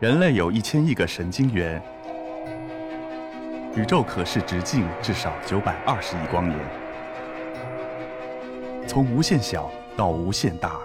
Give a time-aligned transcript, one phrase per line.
[0.00, 1.82] 人类有一千亿个神经元，
[3.74, 6.56] 宇宙可视直径至少九百二十亿光年。
[8.86, 10.78] 从无限小到无限大，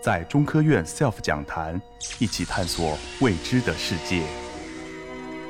[0.00, 1.82] 在中科院 SELF 讲坛
[2.20, 4.22] 一起探索未知的世界。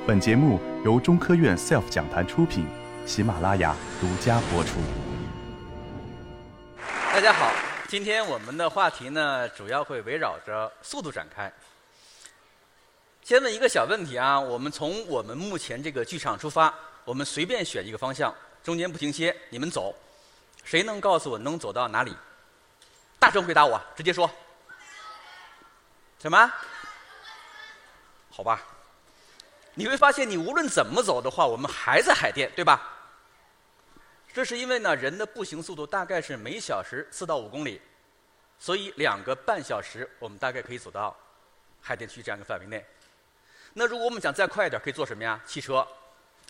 [0.06, 2.66] 本节目由中科院 SELF 讲坛出品，
[3.04, 4.78] 喜马拉雅独家播出。
[7.12, 7.52] 大家好，
[7.86, 11.52] 今天我们的话题呢，主要会围绕着速度展开。
[13.24, 16.72] 先问一个小问题啊，我们从我们目前这个剧场出发，
[17.06, 18.32] 我们随便选一个方向，
[18.62, 19.96] 中间不停歇，你们走，
[20.62, 22.14] 谁能告诉我能走到哪里？
[23.18, 24.30] 大声回答我，直接说。
[26.20, 26.52] 什么？
[28.30, 28.62] 好吧。
[29.72, 32.92] 你会发现，你无论怎么走的话，我们还在海淀，对吧？
[34.34, 37.80] 这是因为呢，人的步行速度大概是每小时四到五公里，
[38.58, 41.16] 所以两个半小时，我们大概可以走到
[41.80, 42.84] 海淀区这样一个范围内。
[43.76, 45.38] 那如果我们想再快一点，可以坐什么呀？
[45.44, 45.86] 汽车，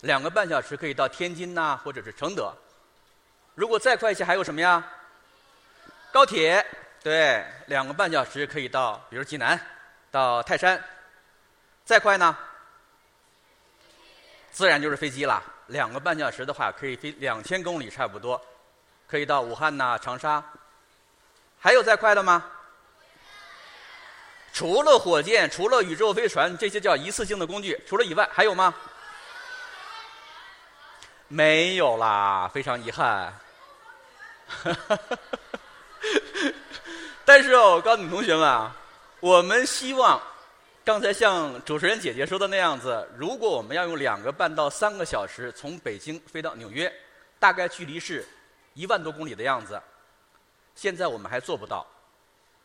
[0.03, 2.53] 两个半小时可以到天津呐，或者是承德。
[3.55, 4.87] 如果再快一些，还有什么呀？
[6.13, 6.65] 高铁，
[7.03, 9.59] 对，两个半小时可以到，比如济南，
[10.11, 10.83] 到泰山。
[11.85, 12.37] 再快呢？
[14.53, 15.43] 自然就是飞机了。
[15.69, 18.39] 两个半小时的话，可以飞两千公里，差不多，
[19.09, 20.45] 可以到武汉呐、长沙。
[21.59, 22.45] 还有再快的吗？
[24.55, 28.73] 除了火箭，除了宇宙飞船，这些叫一次性的工具，除了以外还有吗？
[31.27, 33.37] 没有啦，非常遗憾。
[37.25, 38.73] 但是哦，我告诉你同学们啊，
[39.19, 40.23] 我们希望
[40.85, 46.93] 刚才像主持人姐姐说的那样子，如果我们要用两个半到三个小时从北京飞到纽约，
[47.41, 48.25] 大概距离是
[48.75, 49.83] 一万多公里的样子。
[50.77, 51.85] 现在我们还做不到，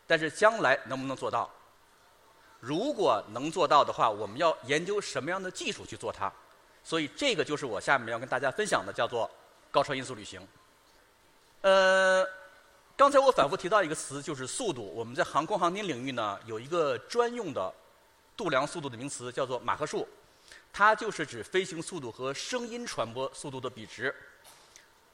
[0.05, 1.49] 但是将来能不能做到？
[2.59, 6.31] 如果能做到的话，我们要研究什么样的技术去做它？
[6.83, 9.29] 所以这个就是我下面要跟大家分享的，叫做
[9.69, 10.45] 高超音速旅行。
[11.61, 12.25] 呃，
[12.97, 14.91] 刚才我反复提到一个词，就是速度。
[14.95, 17.71] 我们在航空航天领域呢，有一个专用的
[18.35, 20.07] 度量速度的名词，叫做马赫数。
[20.71, 24.13] 它就是指飞行速度和声音传播速度的比值。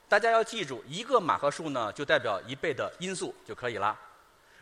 [0.07, 3.97] 大家要记住，一个马赫数呢，就代表一倍的音速就可以了。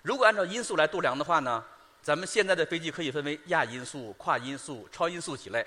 [0.01, 1.63] 如果按照音速来度量的话呢？
[2.03, 5.65] 咱们现在的飞机可以分为亚音速、跨音速、超音速几类。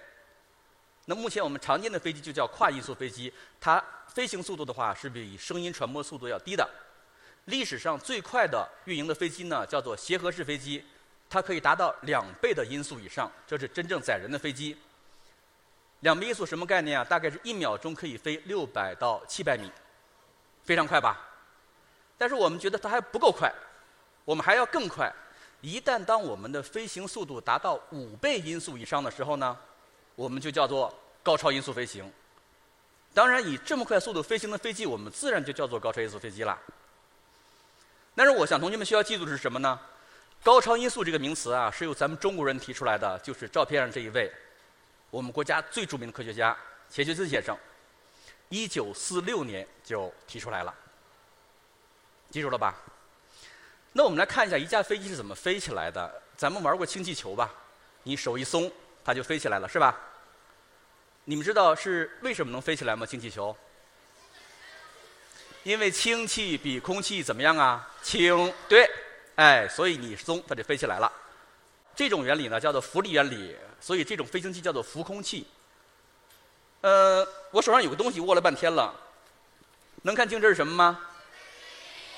[1.06, 6.68] 那目前我们常见的飞机就叫跨音速飞机，它飞行速度的话是比声音传播速度要低的。
[7.46, 10.84] 历史上最快的运营的飞机呢，叫做协和式飞机，
[11.30, 14.76] 它可以达到两倍的音速以上，这是真正载人的飞机。
[16.00, 17.04] 两倍音速什么概念啊？
[17.04, 19.72] 大概是一秒钟可以飞六百到七百米，
[20.64, 21.18] 非常快吧？
[22.18, 23.50] 但是我们觉得它还不够快，
[24.26, 25.10] 我们还要更快。
[25.60, 29.56] 一旦当我们的飞行速度达到五倍音速以上的时候呢，
[30.14, 32.10] 我们就叫做高超音速飞行。
[33.12, 36.56] 当然，以这么快速度飞行的飞机，我们自然就叫做高超音速飞机了。
[38.14, 39.80] 但是，我想同学们需要记住的是什么呢？
[40.42, 44.30] 高超音速这个名词啊，是由咱们中国人提出来的，就是照片上这一位，
[45.10, 46.56] 我们国家最著名的科学家
[46.90, 47.56] 钱学森先生，
[48.50, 50.72] 一九四六年就提出来了。
[52.30, 52.76] 记住了吧？
[53.96, 56.22] 那我们来看一下一架飞机是怎么飞起来的。
[56.36, 57.50] 咱们玩过氢气球吧？
[58.02, 58.70] 你手一松，
[59.02, 59.98] 它就飞起来了，是吧？
[61.24, 63.06] 你们知道是为什么能飞起来吗？
[63.06, 63.56] 氢气球？
[65.62, 67.90] 因为氢气比空气怎么样啊？
[68.02, 68.86] 轻，对，
[69.36, 71.10] 哎，所以你松，它就飞起来了。
[71.94, 75.46] 这种原理呢叫做浮力原理，所以这种飞行器叫做浮空气。
[76.82, 78.94] 呃，我手上有个东西握了半天了，
[80.02, 81.00] 能看清这是什么吗？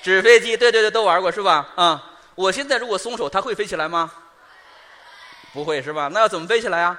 [0.09, 1.69] 纸飞机，对对对，都玩过是吧？
[1.77, 4.11] 啊，我现在如果松手，它会飞起来吗？
[5.53, 6.09] 不会是吧？
[6.09, 6.99] 那要怎么飞起来啊？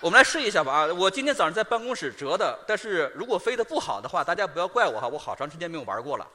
[0.00, 0.86] 我们来试一下吧啊！
[0.86, 6.26] 我今天早上在办公室折的，但是如果飞得不好的话，大家不要怪我哈，我好长时间没有玩过了。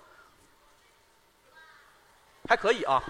[2.47, 3.01] 还可以啊，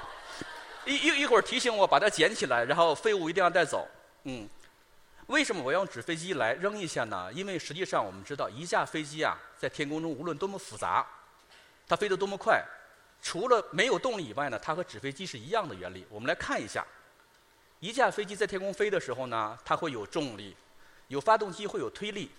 [0.85, 3.85] 一一一会儿提醒我把它捡起来，然后废物一定要带走。
[4.23, 4.47] 嗯，
[5.27, 7.29] 为什么我要用纸飞机来扔一下呢？
[7.33, 11.05] 因为实际上我们知道，一架飞机啊，在天空中无论多么复杂。
[11.87, 12.63] 它飞得多么快？
[13.21, 16.05] 除了没有动力以外呢，它和纸飞机是一样的原理。
[16.09, 16.85] 我们来看一下，
[17.79, 20.53] 一架飞机在天空飞的时候呢，它会有重力，
[21.07, 22.29] 有发动机会有推力。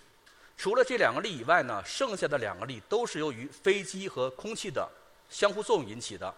[0.55, 4.87] 除了这两个力以外呢，剩下的两个力都是由于飞机和空气的
[5.27, 6.31] 相互作用引起的。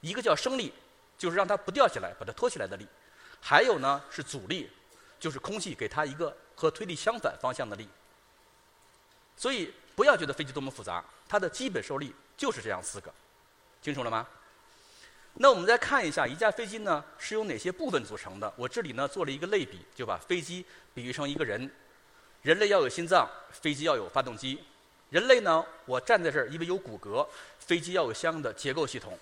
[0.00, 0.72] 一个叫升力，
[1.18, 2.86] 就是让它不掉下来，把它拖起来的力；
[3.40, 4.70] 还有呢是阻力，
[5.18, 7.88] 就是空气给它一个和推力相反方向的力。
[9.36, 12.14] 所以不要觉得飞机多么复杂，它的基本受力。
[12.40, 13.12] 就是这样四个，
[13.82, 14.26] 清楚了吗？
[15.34, 18.50] 那我们再看一下一架飞机呢是由哪些部分组成的？
[18.56, 20.64] 我这里呢做了一个类比，就把飞机
[20.94, 21.70] 比喻成一个人，
[22.40, 24.58] 人类要有心脏，飞机要有发动机。
[25.10, 27.28] 人类呢，我站在这儿，因为有骨骼，
[27.58, 29.18] 飞机要有相应的结构系统。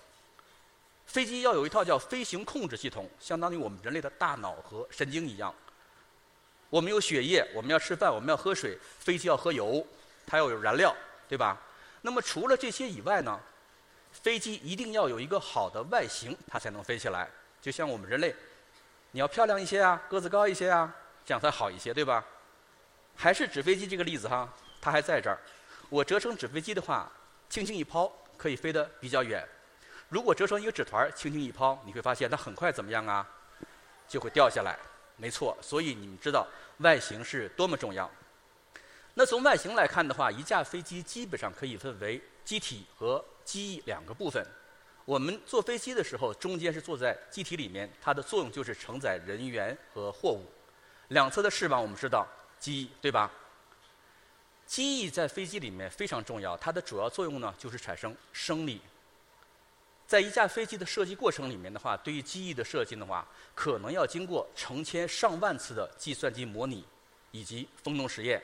[1.05, 5.53] 飞机要有一套叫飞行控制系统，相当于我们人类的大脑和神经一样。
[6.69, 9.85] 我们有血液，我们要吃饭，我们要喝水，飞机要喝油，
[10.25, 10.95] 它要有燃料，
[11.27, 11.59] 对吧？
[12.01, 13.39] 那么除了这些以外呢，
[14.11, 17.29] 飞机一定要有一个好的外形，它才能飞起来。
[17.61, 18.35] 就像我们人类，
[19.11, 20.93] 你要漂亮一些啊，个子高一些啊，
[21.25, 22.23] 这样才好一些，对吧？
[23.15, 24.47] 还是纸飞机这个例子哈，
[24.79, 25.37] 它还在这儿。
[25.89, 27.11] 我折成纸飞机的话，
[27.49, 29.45] 轻轻一抛可以飞得比较远。
[30.07, 33.27] 如果折成一个纸团轻轻一抛，你会发现它很快怎么样啊？
[34.07, 34.79] 就会掉下来。
[35.17, 36.47] 没错，所以你们知道
[36.77, 38.09] 外形是多么重要。
[39.19, 44.41] 那从外形来看的话，一架飞机基本上可以分为机体和机翼两个部分。
[45.03, 50.45] 我们坐飞机的时候，中间是坐在机体里面，它的作用就是承载人员和货物。
[51.09, 52.25] 两侧的翅膀我们知道
[52.61, 53.29] 机翼，对吧？
[54.65, 58.79] 机翼在飞机里面非常重要，它的主要作用呢就是产生升力。
[60.07, 66.85] 在一架飞机的设计过程里面的话，对于机翼的设计的话，可能要经过成千上万次的计算机模拟
[67.31, 68.41] 以及风洞实验。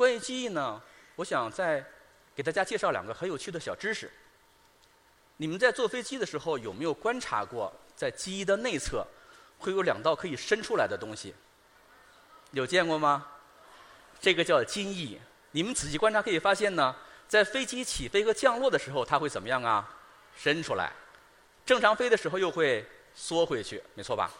[0.00, 0.80] 关于机翼呢，
[1.16, 1.84] 我想再
[2.34, 4.10] 给大家介绍两个很有趣的小知识。
[5.36, 9.06] 你们在坐飞机的时候有没有观察过，在机翼的内侧
[9.58, 11.34] 会有两道可以伸出来的东西？
[12.52, 13.26] 有见过吗？
[14.22, 15.20] 这个叫襟翼，
[15.50, 16.96] 你们仔细观察可以发现呢，
[17.28, 19.86] 在飞机起飞和降落的时候，它会怎么样啊？
[20.34, 20.90] 伸出来。
[21.66, 24.32] 正常飞的时候又会缩回去，没错吧？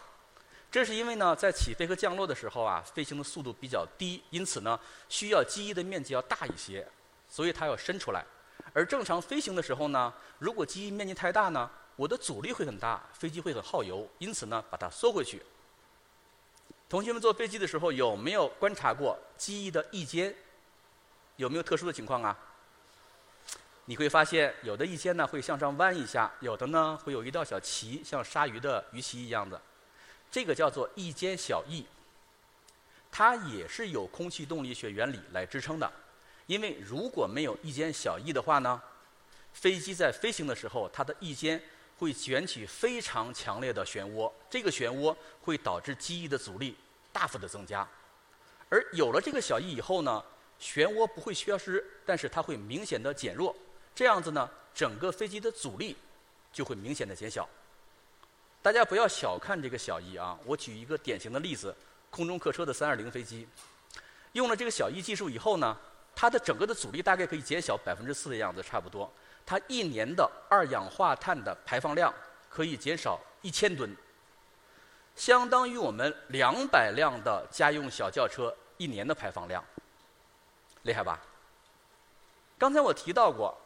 [0.71, 4.79] 这是因为呢，在起飞和降落的时候啊，飞行的速度比较低，因此呢，
[5.09, 6.87] 需要机翼的面积要大一些，
[7.29, 8.25] 所以它要伸出来。
[8.73, 15.43] 而正常飞行的时候呢，如果机翼面积太大呢，我的阻力会很大，飞机会很耗油，因此呢，把它缩回去。
[16.89, 20.33] 同学们坐飞机的时候有没有观察过机翼的翼尖？
[21.37, 22.37] 有没有特殊的情况啊？
[23.87, 29.61] 你会发现有的翼尖呢会向上弯一下，有的呢会有一道小鳍，像鲨鱼的鱼鳍一样的，
[30.31, 31.85] 这个叫做翼尖小翼。
[33.11, 35.93] 它也是有空气动力学原理来支撑的，
[36.47, 38.81] 因为如果没有翼尖小翼的话呢，
[39.53, 41.61] 飞机在飞行的时候，它的翼尖。
[41.99, 46.75] 会卷起非常强烈的漩涡，这个漩涡会导致机翼的阻力
[47.13, 47.87] 大幅的增加。
[48.71, 50.25] 而有了这个小翼以后呢，
[50.59, 53.55] 漩涡不会消失，但是它会明显的减弱。
[53.95, 55.95] 这样子呢，整个飞机的阻力
[56.55, 57.47] 就会明显的减小。
[58.63, 60.39] 大家不要小看这个小翼啊！
[60.45, 61.75] 我举一个典型的例子：
[62.11, 63.49] 空中客车的三二零飞机，
[64.33, 65.75] 用了这个小翼技术以后呢，
[66.15, 69.11] 它的整个的阻力大概可以减小百分之四的样子，差不多。
[69.47, 72.13] 它一年的二氧化碳的排放量
[72.51, 73.97] 可以减少一千吨，
[75.17, 79.65] 相当于我们两百辆的家用小轿车一年的排放量，
[80.83, 81.19] 厉害吧？
[82.59, 83.57] 刚才我提到过，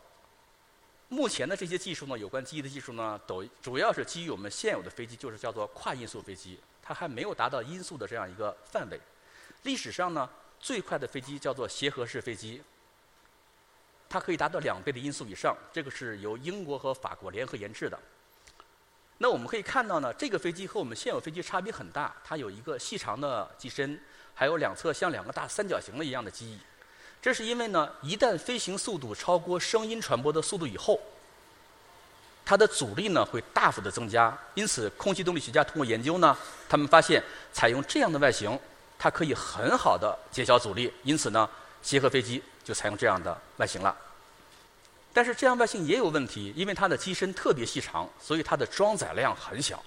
[1.08, 9.00] 目前的这些技术呢，有关机翼的技术呢，都主要是基于我们现有的飞机，就是叫做跨音速飞机，它还没有达到音速的这样一个范围。
[9.62, 10.28] 历史上呢，
[10.58, 12.62] 最快的飞机叫做协和式飞机。
[14.08, 17.98] 它可以达到两倍的音速以上，这个是由英国和法国联合研制的。
[19.18, 24.00] 那我们可以看到呢，这个飞机和我们现有飞机差别很大，它有一个细长的机身，
[24.34, 26.58] 还有两侧像两个大三角形的一样的机翼。
[27.24, 31.00] 这是因为呢，一旦飞行速度超过声音传播的速度以后，
[32.44, 34.36] 它的阻力呢会大幅的增加。
[34.52, 36.36] 因此，空气动力学家通过研究呢，
[36.68, 38.60] 他们发现采用这样的外形，
[38.98, 40.92] 它可以很好的减小阻力。
[41.02, 41.48] 因此呢，
[41.80, 43.96] 协和飞机就采用这样的外形了。
[45.14, 49.82] 但是这样外形也有问题，因为它的机身特别细长，所以它的装载量很小。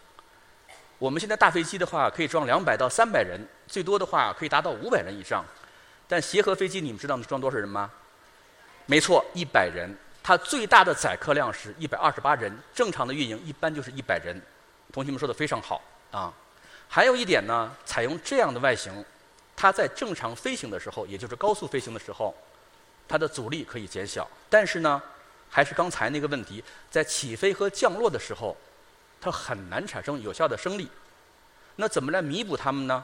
[0.98, 5.46] 我们现在大飞机的话，可以装两百到三百人，最多的话可以达到五百人以上。
[6.08, 7.92] 但协和飞机，你们知道能装多少人吗？
[8.86, 9.94] 没错，一百人。
[10.24, 14.42] 它最大的载客量是一百二十八人，正常的运营一般就是一百人。
[14.92, 16.34] 同学们说的非常好啊。
[16.90, 19.04] 还有一点呢，采用这样的外形，
[19.56, 22.36] 它在正常飞行的时候，也就是高速飞行的时候，
[23.08, 24.30] 它的阻力可以减小。
[24.50, 25.02] 但是呢，
[25.50, 28.56] 还是刚才那个问题，在起飞和降落的时候，
[29.22, 30.90] 它很难产生有效的升力。
[31.78, 33.04] 那怎么来弥补它们呢？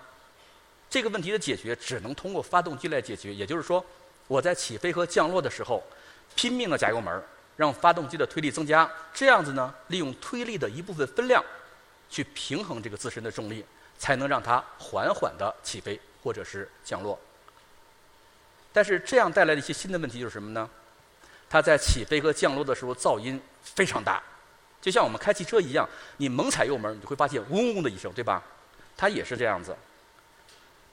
[0.93, 3.33] 这个问题的解决只能通过发动机来解决。
[3.33, 3.83] 也就是说，
[4.27, 5.83] 我在起飞和降落的时候，
[6.35, 7.19] 拼命的加油门，
[7.57, 8.87] 让发动机的推力增加。
[9.11, 11.43] 这样子呢，利用推力的一部分分量，
[12.11, 13.65] 去平衡这个自身的重力，
[13.97, 17.19] 才能让它缓缓的起飞或者是降落。
[18.71, 20.69] 但是这样带来的一些新的问题就是什么呢？
[21.49, 24.21] 它在起飞和降落的时候噪音非常大，
[24.79, 28.43] 就像我们开汽车一样，你猛踩油门，你就会发现嗡嗡的一声，对吧？
[28.95, 29.75] 它也是这样子。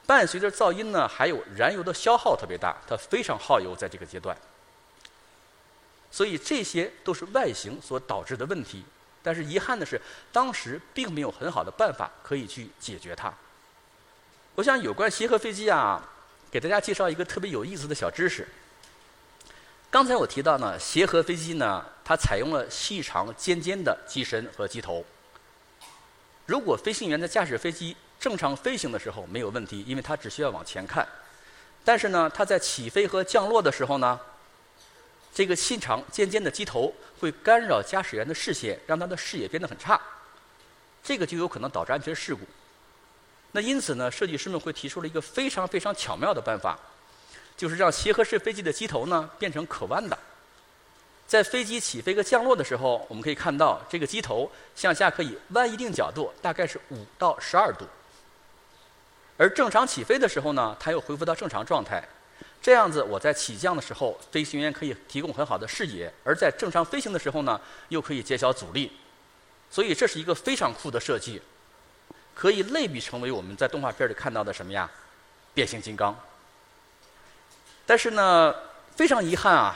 [0.05, 4.35] 伴随着噪音呢，还有燃油的消耗特别大，它非常耗油，在这个阶段。
[6.11, 8.83] 所以这些都是外形所导致的问题。
[9.23, 13.31] 但是遗憾的是，当时并没有很好的办法可以去解决它。
[14.55, 16.01] 我想有关协和飞机啊，
[16.49, 18.47] 给大家介绍一个特别有意思的小知识。
[19.89, 25.05] 刚才我提到呢，协和飞机呢，它采用了细长尖尖的机身和机头。
[26.47, 31.05] 如果飞行员在驾驶飞机正常飞行的时候没有问题，因为它只需要往前看。
[31.83, 34.19] 但是呢，它在起飞和降落的时候呢，
[35.33, 39.99] 这个细长尖尖的机头会干扰驾驶员的视线，让他的视野变得很差。
[41.03, 42.41] 这个就有可能导致安全事故。
[43.53, 46.77] 那因此呢，设计师们会提出了一个非常非常巧妙的办法。
[47.57, 50.17] 就是让协和式飞机的机头呢变成可弯的，
[51.27, 57.85] 在飞机起飞和降落的时候，我们可以看到这个机头向下可以弯一定角度，大概是五到十二度。
[59.41, 62.07] 而正常起飞的时候呢，它又恢复到正常状态。
[62.61, 68.91] 这样子，我在起降的时候，飞行员可以提供很好的视野；而在正常飞行的时候呢，又可以减小阻力。
[69.71, 71.41] 所以这是一个非常酷的设计，
[72.35, 74.87] 可以类比成为我们在动画片里看到的什么呀？
[75.55, 76.15] 变形金刚。
[77.87, 78.53] 但是呢，
[78.95, 79.75] 非常遗憾啊，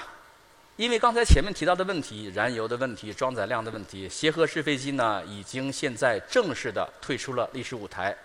[0.76, 8.16] 因为刚才前面提到的问题，燃油的问题、装载量的问题，协和式飞机呢已经现在正式的退出了历史舞台。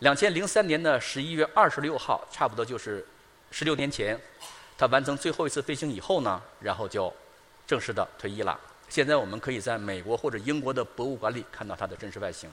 [0.00, 3.06] 两千零三年的十一月二十六号，差不多就是
[3.50, 4.18] 十六年前，
[4.78, 7.12] 它完成最后一次飞行以后呢，然后就
[7.66, 8.58] 正式的退役了。
[8.88, 12.50] 现在我们可以在美国或者英国的博物馆里看到它的真实外形。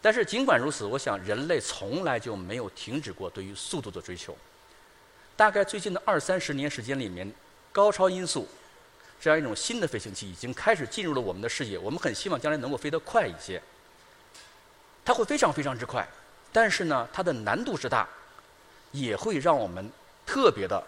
[0.00, 4.36] 但是尽管如此，我想人类从来就没有停止过对于速度的追求。
[5.36, 7.28] 大概最近的二三十年时间里面，
[7.72, 8.46] 高超音速
[9.20, 11.76] 这样一种新的飞行器已经开始进入了我们的视野。
[11.76, 13.60] 我们很希望将来能够飞得快一些，
[15.04, 16.06] 它会非常非常之快，
[16.54, 18.06] 但是呢，它的难度之大，
[18.92, 19.90] 也会让我们
[20.24, 20.80] 特别的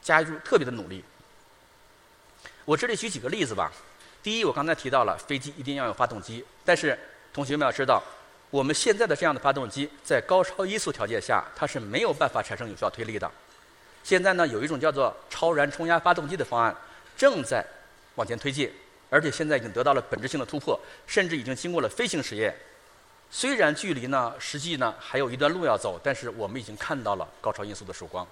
[0.00, 1.02] 加入特别的努力。
[2.64, 3.72] 我这里举几个例子吧。
[4.22, 6.96] 第一，我刚才提到了飞机一定要有发动机，但是
[7.32, 8.00] 同学们要知道。
[8.50, 13.28] 我们现在的这样的发动机，在高超音速条件下，它是没有办法产生有效推力的。
[14.04, 16.72] 现在呢，有一种叫做超燃冲压发动机的方案，
[17.16, 17.66] 正在
[18.14, 18.72] 往前推进，
[19.10, 22.56] 而且现在已经得到了本质性的突破，甚至已经经过了飞行实验。
[23.30, 28.26] 虽然距离呢，实际呢还有一段路要走，但是我们已经看到了高超音速的曙光。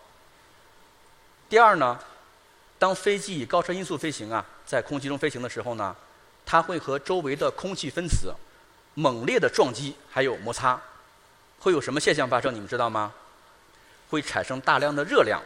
[1.49, 1.99] 第二呢，
[2.79, 5.95] 当飞机以高超音速飞行啊，在空气中飞行的时候呢，
[6.45, 8.35] 它会和周围的空气分子。
[8.99, 10.81] 猛烈的撞击还有摩擦，
[11.61, 12.55] 会有什么现象发生？
[12.55, 13.13] 你们知道吗？
[14.09, 15.39] 会产生大量的热量，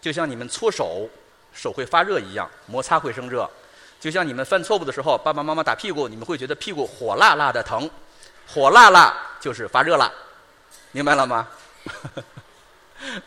[0.00, 1.08] 就像你们搓手，
[1.52, 3.50] 手会发热一样，摩擦会生热。
[3.98, 7.90] 就像你们犯错误的时候，爸爸妈妈打屁股，你们会觉得屁股火辣辣的疼，
[8.46, 10.12] 火辣辣就是发热了，
[10.92, 11.48] 明白了吗？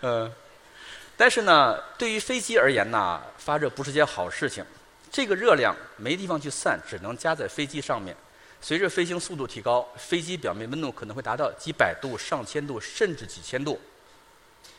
[0.02, 0.32] 嗯，
[1.18, 4.66] 但是呢，对于飞机而言呢，发热不是件好事情，
[5.12, 8.16] 这个热量没地方去散，只能加在飞机上面。
[8.60, 13.80] 随着飞行速度提高，飞机表面温度可能会达到几百度、上千度，甚至几千度。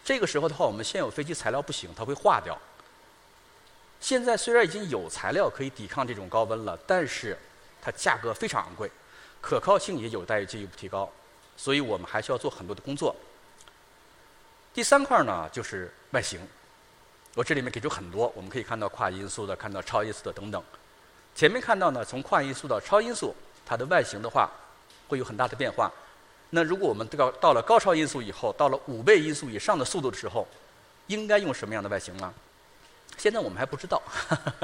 [0.04, 2.58] 这个时候的话，我们现有飞机材料不行，它会化掉。
[4.00, 7.38] 现在虽然已经有材料可以抵抗这种高温了，但是
[7.80, 8.90] 它价格非常昂贵，
[9.40, 11.10] 可靠性也有待于进一步提高。
[11.56, 13.14] 所以我们还需要做很多的工作。
[14.72, 16.40] 第三块呢，就是外形。
[17.34, 20.62] 我这里面给出很多，我们可以看到跨音速的，看到超音速的等等。
[21.34, 23.34] 前面看到呢，从跨音速到超音速。
[23.66, 24.50] 它的外形的话，
[25.08, 25.92] 会有很大的变化。
[26.50, 30.48] 那如果我们到到了高超音速以后，到了五倍音速以上的速度的时候，
[31.08, 32.32] 应该用什么样的外形呢？
[33.18, 34.00] 现在我们还不知道。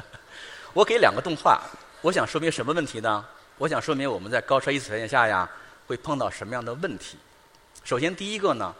[0.73, 1.61] 我给两个动画，
[2.01, 3.27] 我想说明什么问题呢？
[3.57, 5.49] 我想说明我们在高超音速条件下呀，
[5.87, 7.17] 会碰到什么样的问题。
[7.85, 8.75] 首先第一个呢，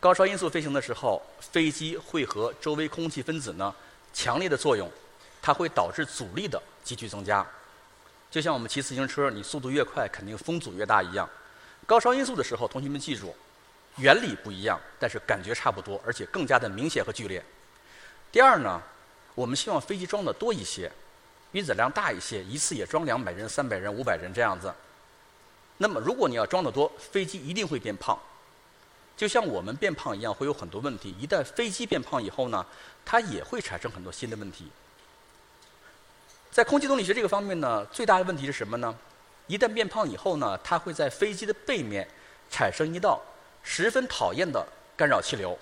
[0.00, 3.74] 高超音速飞行的时候，飞机会和周围空气分子呢
[4.14, 4.90] 强烈的作用，
[5.42, 7.46] 它会导致阻力的急剧增加。
[8.30, 11.28] 就像我们骑自行车，你速度越快，肯定风阻越大一样。
[11.84, 13.36] 高超音速的时候，同学们记住，
[13.98, 17.44] 原理不一样，但是感觉差不多，而且更加的明显和剧烈。
[18.32, 18.80] 第二呢，
[19.34, 20.90] 我们希望飞机装的多一些，
[21.54, 24.72] 运载量大一些，一次也装两百人、三百人、五百人这样子。
[25.78, 28.18] 那么，如果你要装的多，飞机一定会变胖。
[29.16, 31.14] 就像我们变胖一样，会有很多问题。
[31.18, 32.66] 一旦飞机变胖以后呢，
[33.04, 34.68] 它也会产生很多新的问题。
[36.50, 38.92] 在空气动力学这个方面呢，最大的问题是什么呢？
[39.46, 42.08] 一旦变胖以后呢，它会在飞机的背面
[42.50, 43.20] 产生一道
[43.62, 45.56] 十分讨厌的干扰气流。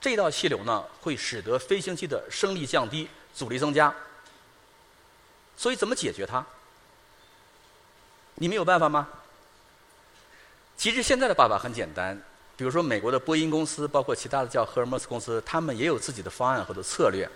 [0.00, 3.92] 这道气流呢，会使得飞行器的升力降低，阻力增加。
[5.56, 6.44] 所以怎么解决它？
[8.36, 9.08] 你们有办法吗？
[10.76, 12.20] 其实现在的办法很简单，
[12.56, 17.28] 比如说美国的波音公司，包括其他的叫赫尔墨斯公司，他们也有自己的方案或者策略。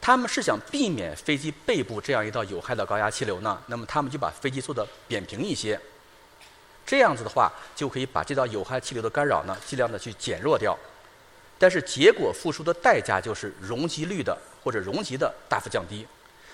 [0.00, 5.80] 他们是想避免飞机背部这样一道有害的高压气流呢，那么他们就把飞机做的扁平一些。
[6.84, 10.76] 这样子的话，就可以把这道有害气流的干扰呢，尽量的去减弱掉。
[11.56, 16.04] 但是结果付出的代价就是容积率的或者容积的大幅降低。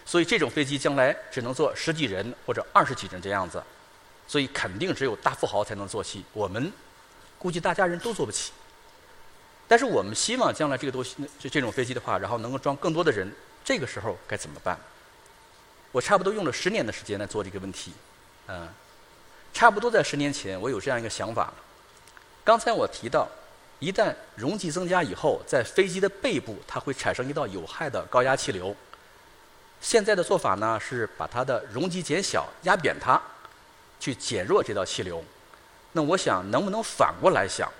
[0.08, 3.62] 所以这种飞机将来只能坐十几人或者二十几人这样子。
[4.26, 6.72] 所以肯定只有大富豪才能坐起，我们
[7.38, 8.52] 估计大家人都坐不起。
[9.66, 13.30] 但是我们希望将来这个东西，这这种飞机的话，然后能够装更多的人，
[13.62, 14.78] 这个时候该怎么办？
[15.92, 17.92] 我差不多用了十年的时间来做这个问题，
[18.46, 18.66] 嗯。
[19.52, 21.52] 差不多在十年前，我有这样一个想法。
[22.44, 23.28] 刚才我提到，
[23.78, 28.74] 一旦容积增加以后，在飞机的背部，它会产生一道有害的高压气流。
[29.80, 33.20] 现在的做法呢，是把它的容积减小，压扁它，
[34.00, 35.25] 去减弱这道气流。
[35.92, 37.70] 那我想，能不能反过来想？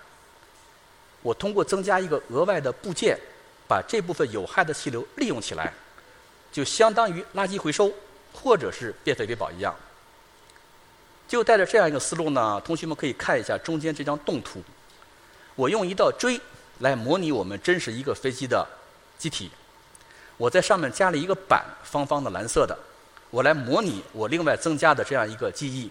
[1.23, 3.19] 我通过增加一个额外的部件，
[3.67, 5.73] 把这部分有害的气流利用起来，
[6.53, 7.93] 就相当于垃圾回收，
[8.33, 9.75] 或者是变废为宝一样。
[11.27, 14.63] 就带着这样一个思路呢，同学们可以看一下中间这张动图。
[15.57, 16.41] 我用一道锥
[16.79, 18.67] 来模拟我们真实一个飞机的
[19.19, 19.51] 机体，
[20.39, 22.75] 我在上面加了一个板，方方的蓝色的，
[23.29, 25.91] 我来模拟我另外增加的这样一个记忆。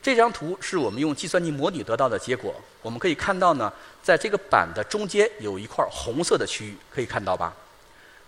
[0.00, 2.54] 这张图是我们用计算机模拟得到的结果。
[2.80, 3.70] 我们可以看到呢，
[4.02, 7.52] 在这个板的中间有一块红色的区域，可以看到吧？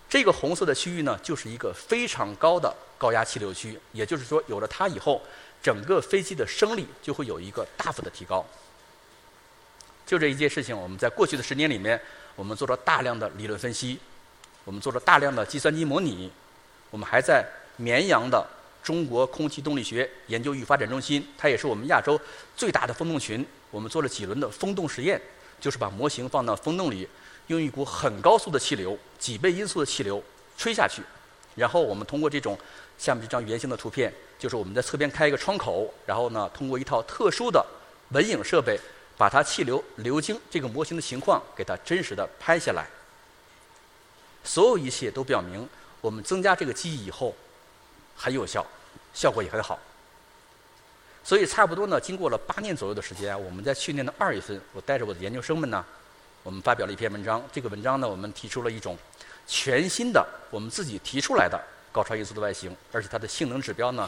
[0.07, 5.21] 这个红色的区域呢，就是一个非常高的高压气流区，也就是说，有了它以后。
[5.59, 8.45] 整个飞机的升力就会有一个大幅的提高。
[10.05, 11.99] 就这一件事情，我们在过去的十年里面，
[12.35, 13.99] 我们做了大量的理论分析，
[14.67, 16.29] 我们做了大量的计算机模拟，
[16.89, 17.41] 我们还在
[17.77, 18.45] 绵阳的
[18.83, 22.19] 中国空气动力学研究与发展中心，它也是我们亚洲
[22.53, 25.21] 最大的风洞群，我们做了几轮的风洞实验，
[25.57, 27.07] 就是把模型放到风洞里，
[27.47, 30.21] 用一股很高速的气流，几倍音速的气流
[30.57, 31.01] 吹下去，
[31.55, 32.59] 然后我们通过这种。
[32.97, 37.63] 下面这张圆形的图片，就是我们在侧边开一个窗口，然后呢，通过一套特殊的
[38.09, 38.75] 文影设备，
[39.15, 42.87] 把它气流流经这个模型的情况给它真实的拍下来。
[44.47, 45.67] 所有一切都表明，
[45.99, 47.35] 我们增加这个机翼以后
[48.15, 48.65] 很有效，
[49.13, 49.77] 效果也很好。
[51.21, 55.83] 所以差不多呢，经过了八年左右的时间，我们在去年的二月份，我带着我的研究生们呢，
[56.43, 57.43] 我们发表了一篇文章。
[57.51, 58.97] 这个文章呢，我们提出了一种
[59.45, 61.61] 全新的，我们自己提出来的。
[61.91, 64.07] 高超音速的外形，而且它的性能指标呢，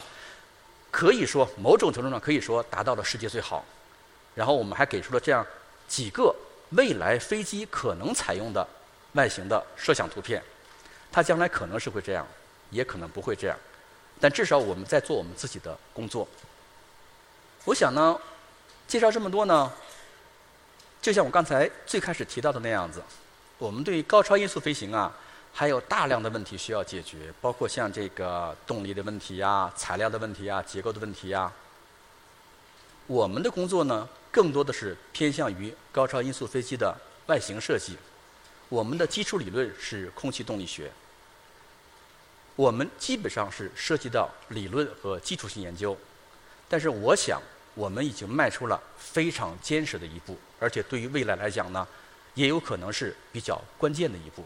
[0.90, 3.64] 可以说某种程度上可以说达到了世界最好。
[4.34, 5.44] 然后我们还给出了这样
[5.88, 6.32] 几个
[6.70, 8.64] 未来飞机可能采用的
[9.12, 10.42] 外形的设想图片。
[11.12, 12.26] 它将来可能是会这样，
[12.70, 13.56] 也可能不会这样。
[14.20, 16.26] 但至少我们在做我们自己的工作。
[17.64, 18.18] 我想呢，
[18.86, 19.72] 介绍这么多呢，
[21.02, 23.02] 就像我刚才最开始提到的那样子，
[23.58, 25.12] 我们对高超音速飞行啊。
[25.52, 31.52] 还有大量的问题需要解决，包括像这个动力的问题呀、材料的问题呀、结构的问题呀。
[33.08, 36.96] 我们的工作呢，更多的是偏向于高超音速飞机的
[37.26, 37.98] 外形设计。
[38.70, 40.90] 我们的基础理论是空气动力学。
[42.56, 45.96] 我们基本上是涉及到理论和基础性研究，
[46.68, 47.42] 但是我想，
[47.74, 51.86] 我们已经迈出了非常坚实的一步，而且对于未来来讲呢，
[52.34, 54.44] 也有可能是比较关键的一步。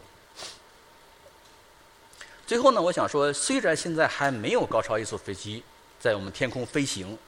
[2.46, 5.62] 最后呢，我想说，虽然现在还没有高超音速飞机
[6.00, 7.18] 在我们天空飞行，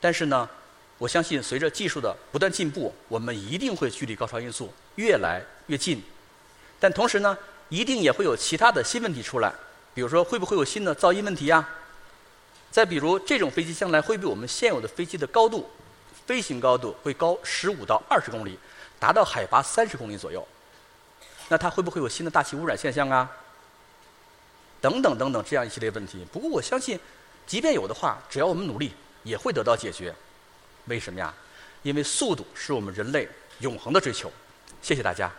[0.00, 0.48] 但是呢，
[1.00, 6.02] 我相信随着技术的不断进步，我们一定会距离高超音速越来越近。
[6.78, 7.36] 但同时呢，
[7.70, 9.50] 一定也会有其他的新问题出来，
[9.94, 11.66] 比如说会不会有新的噪音问题呀？
[12.70, 15.70] 再比如，这种飞机将来会比我们现有的飞机的高度，
[16.26, 18.58] 飞行高度会高十五到二十公里，
[18.98, 20.46] 达到海拔三十公里左右。
[21.48, 23.30] 那它会不会有新的大气污染现象啊？
[24.82, 26.26] 等等等等，这样一系列问题。
[26.30, 27.00] 不过我相信，
[27.46, 30.14] 即便有的话，只要我们努力，也会得到解决。
[30.90, 31.32] 为什么呀？
[31.82, 33.26] 因为速度是我们人类
[33.60, 34.30] 永恒的追求。
[34.82, 35.32] 谢谢大家。